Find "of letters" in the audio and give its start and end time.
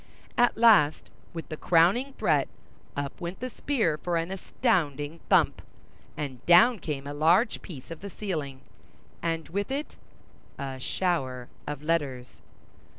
11.67-12.41